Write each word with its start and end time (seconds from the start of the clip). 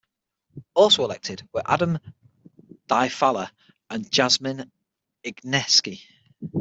Also 0.73 1.03
elected 1.03 1.47
were 1.53 1.61
Adam 1.63 1.99
Daifallah 2.89 3.51
and 3.91 4.09
Jasmine 4.11 4.71
Igneski. 5.23 6.01